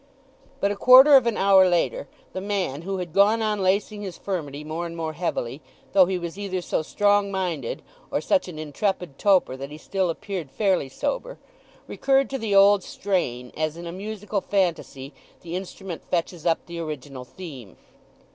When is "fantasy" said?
14.41-15.13